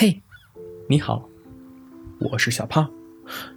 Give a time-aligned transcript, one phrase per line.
[0.00, 0.22] 嘿，
[0.86, 1.28] 你好，
[2.20, 2.88] 我是小胖，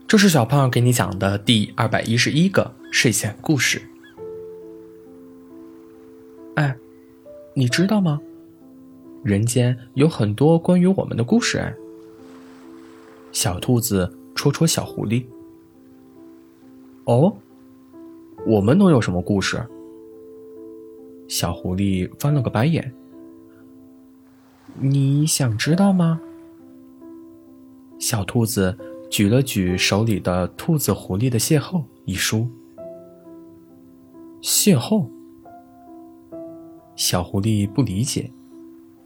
[0.08, 3.79] 这是小胖给你讲的第二百一十一个睡前故事。
[6.56, 6.76] 哎，
[7.54, 8.20] 你知道吗？
[9.24, 11.60] 人间有很多关于我们的故事。
[11.60, 11.71] 哎，
[13.32, 15.23] 小兔子戳戳小狐狸。
[17.04, 17.38] 哦，
[18.48, 19.64] 我们能有什么故事？
[21.28, 22.92] 小狐狸翻了个白眼。
[24.80, 26.20] 你想知道吗？
[28.11, 28.78] 小兔子
[29.10, 32.45] 举了举手里的《兔子狐狸的邂逅》一书。
[34.42, 35.08] 邂逅？
[36.97, 38.30] 小狐狸不理解，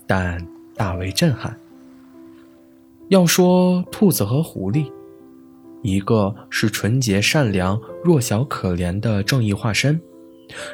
[0.07, 1.55] 但大为震撼。
[3.09, 4.91] 要说兔子和狐狸，
[5.83, 10.01] 一个是纯洁善良、弱小可怜的正义化身，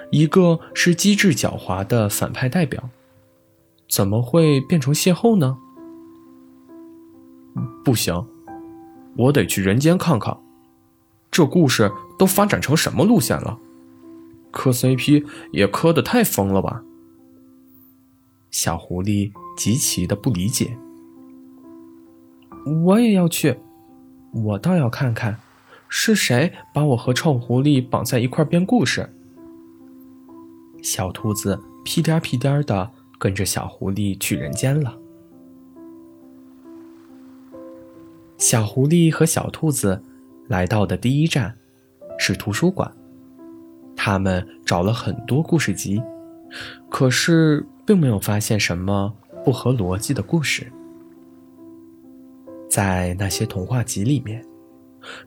[0.10, 2.82] 一个是机智狡猾的反派代表。
[3.90, 5.58] 怎么会变成邂逅呢？
[7.84, 8.26] 不行，
[9.18, 10.38] 我得去人间看看，
[11.30, 13.58] 这故事都发展成什么路线了？
[14.52, 16.84] 磕 CP 也磕的太疯了吧！
[18.50, 20.78] 小狐狸极其的不理解。
[22.86, 23.60] 我也要去，
[24.34, 25.40] 我倒要看看，
[25.88, 29.14] 是谁把我和臭狐狸绑在一块编故事。
[30.82, 32.92] 小兔子屁颠屁颠的。
[33.22, 34.98] 跟着小狐狸去人间了。
[38.42, 40.04] 小狐狸和小兔子
[40.48, 41.56] 来到的第一站
[42.18, 42.92] 是图书馆，
[43.96, 46.02] 他们找了很多故事集，
[46.90, 50.66] 可是并没有发现什么不合逻辑的故事。
[52.68, 54.44] 在那些童话集里面，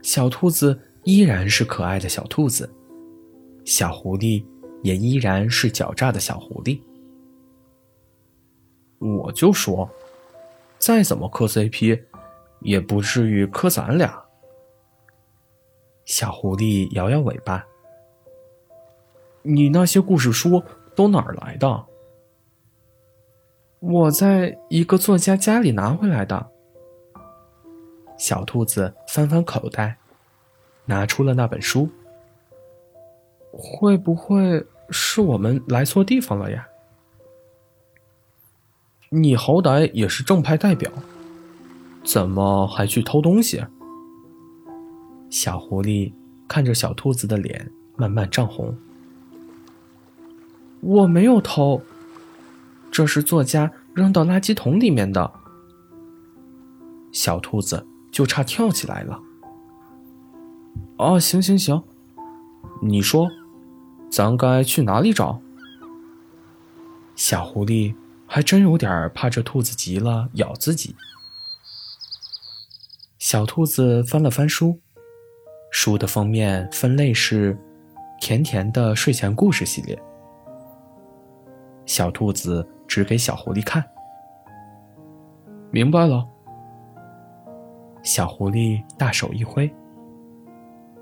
[0.02, 2.68] 小兔子依然是可爱的小兔子，
[3.64, 4.44] 小狐狸
[4.82, 6.80] 也依然是狡诈的小狐狸。
[8.98, 9.88] 我就说，
[10.78, 12.00] 再怎么磕 CP，
[12.60, 14.24] 也不至于磕咱俩。
[16.04, 17.64] 小狐狸摇摇尾巴
[19.42, 20.62] ：“你那些故事书
[20.94, 21.86] 都哪儿来的？”
[23.80, 26.50] 我在一个作家家里拿回来的。
[28.16, 29.98] 小兔子翻翻口袋，
[30.84, 31.88] 拿出了那本书。
[33.50, 36.66] 会不会是我们来错地方了呀？
[39.10, 40.90] 你好歹也是正派代表，
[42.04, 43.64] 怎么还去偷东西？
[45.30, 46.12] 小狐狸
[46.46, 48.76] 看着小兔子的脸慢慢涨红。
[50.80, 51.80] 我没有偷，
[52.90, 55.32] 这是作家扔到垃圾桶里面的。
[57.10, 59.20] 小兔子就差跳起来了。
[60.98, 61.82] 哦，行行行，
[62.82, 63.28] 你说，
[64.10, 65.40] 咱该去哪里找？
[67.16, 67.94] 小狐狸。
[68.26, 70.96] 还真有点怕这兔子急了咬自己。
[73.34, 74.78] 小兔子翻了翻书，
[75.72, 77.58] 书的封面分类是
[78.22, 80.00] “甜甜的睡前故事系列”。
[81.84, 83.84] 小兔子指给小狐狸看，
[85.72, 86.24] 明白了。
[88.04, 89.68] 小狐狸大手一挥，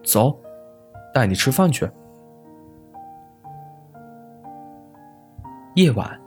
[0.02, 0.34] 走，
[1.12, 1.86] 带你吃饭去。
[5.74, 6.18] 夜晚。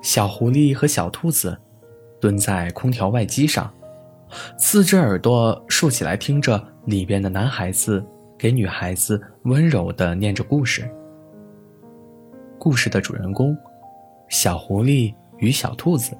[0.00, 1.60] 小狐狸和小兔子
[2.18, 3.70] 蹲在空调外机上，
[4.56, 8.04] 四只耳朵竖起来，听着里边的男孩子
[8.38, 10.88] 给女孩子温柔的念着故事。
[12.58, 13.56] 故事的主人公，
[14.28, 16.16] 小狐狸与小兔子。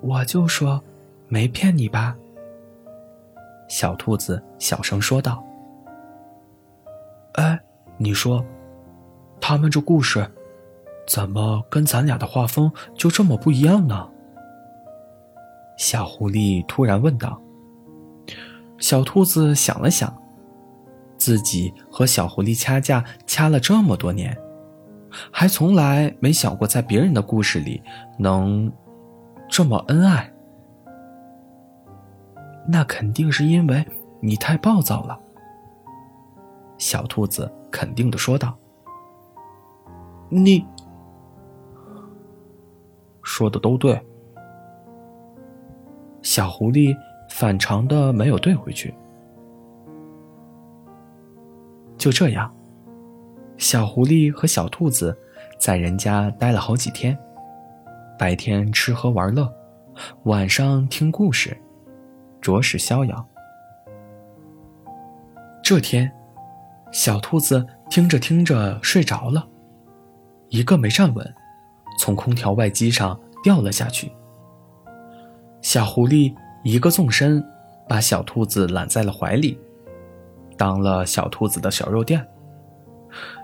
[0.00, 0.82] 我就说，
[1.28, 2.16] 没骗你吧？
[3.68, 5.42] 小兔子小声说道。
[7.32, 7.58] 哎，
[7.96, 8.44] 你说，
[9.40, 10.24] 他们这故事。
[11.06, 14.08] 怎么跟咱俩的画风就这么不一样呢？
[15.76, 17.40] 小狐狸突然问道。
[18.78, 20.14] 小兔子想了想，
[21.16, 24.36] 自己和小狐狸掐架掐了这么多年，
[25.30, 27.82] 还从来没想过在别人的故事里
[28.18, 28.70] 能
[29.48, 30.30] 这么恩爱。
[32.68, 33.86] 那肯定是因为
[34.20, 35.18] 你太暴躁了。
[36.78, 38.56] 小兔子肯定的说道。
[40.28, 40.64] 你。
[43.22, 44.00] 说的都对，
[46.24, 46.96] 小狐狸
[47.28, 48.92] 反常的没有怼回去。
[51.98, 52.52] 就这样，
[53.58, 55.16] 小狐狸和小兔子
[55.58, 57.16] 在人家待了好几天，
[58.18, 59.52] 白天吃喝玩乐，
[60.24, 61.56] 晚上听故事，
[62.40, 63.24] 着实逍遥。
[65.62, 66.10] 这天，
[66.90, 69.46] 小兔子听着听着睡着了，
[70.48, 71.34] 一个没站稳。
[71.98, 74.10] 从空调外机上掉了下去，
[75.64, 76.30] 小狐狸
[76.62, 77.42] 一个纵身，
[77.88, 79.58] 把小兔子揽在了怀里，
[80.58, 82.22] 当了小兔子的小肉垫。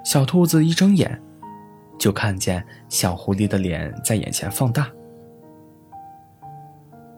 [0.05, 1.19] 小兔子一睁眼，
[1.99, 4.87] 就看见小狐狸的脸在眼前放大。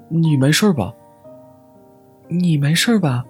[0.09, 0.95] 你没事吧？
[2.29, 3.25] 你没事吧？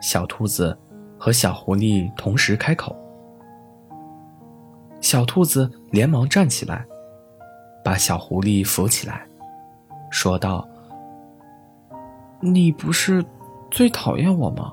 [0.00, 0.76] 小兔子
[1.18, 2.96] 和小狐狸同时开口。
[5.02, 6.86] 小兔子连忙站起来，
[7.84, 9.27] 把小狐狸扶起来，
[10.10, 10.66] 说道
[12.40, 13.24] ：“你不是
[13.70, 14.72] 最讨厌我吗？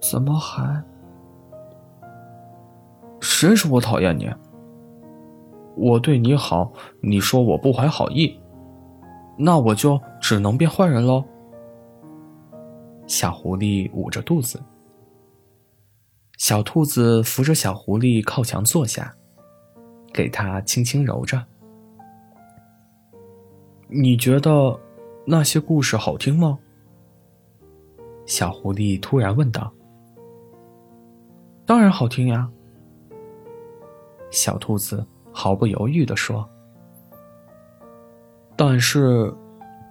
[0.00, 0.82] 怎么还……
[3.20, 4.30] 谁说我讨厌你？
[5.76, 8.38] 我对你好，你说我不怀好意，
[9.38, 11.24] 那我就只能变坏人喽。”
[13.06, 14.62] 小狐狸捂着肚子。
[16.36, 19.14] 小兔子扶着小狐狸靠墙坐下，
[20.12, 21.44] 给它轻轻揉着。
[23.92, 24.78] 你觉得
[25.26, 26.58] 那些故事好听吗？
[28.24, 29.72] 小狐狸突然问道。
[31.66, 32.48] 当然好听呀。
[34.30, 36.48] 小兔子毫不犹豫地说。
[38.56, 39.34] 但是，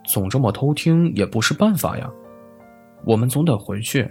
[0.05, 2.09] 总这么偷听也不是办法呀。
[3.05, 4.09] 我们总得回去。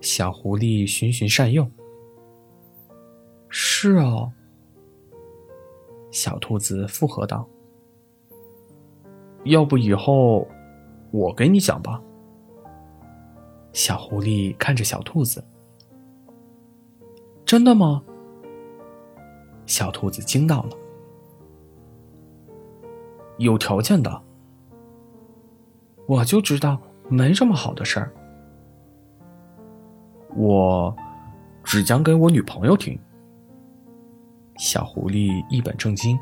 [0.00, 1.68] 小狐狸循循善诱。
[3.50, 4.32] 是啊，
[6.10, 7.46] 小兔子附和道
[9.44, 10.46] ：“要不以后
[11.10, 12.00] 我给你讲吧。”
[13.72, 15.44] 小狐狸看着小兔子
[17.46, 18.02] ：“真的吗？”
[19.66, 20.70] 小兔子惊到了
[23.38, 24.22] ：“有条件的，
[26.06, 28.12] 我就知道没这么好的事儿。”
[30.36, 30.94] 我
[31.62, 32.98] 只讲给我女朋友听。
[34.56, 36.18] 小狐狸一本正经。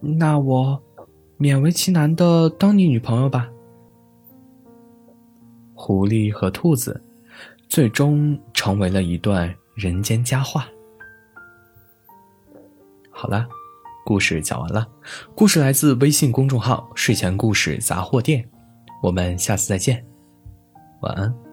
[0.00, 0.80] 那我
[1.42, 3.50] 勉为其难的当你女朋友吧。
[5.74, 7.02] 狐狸和兔子
[7.68, 10.68] 最终成为了一段人间佳话。
[13.10, 13.48] 好了，
[14.04, 14.86] 故事讲完了。
[15.34, 18.48] 故事来自微信公众号“睡前故事杂货店”。
[19.02, 20.06] 我们下次再见，
[21.00, 21.51] 晚安。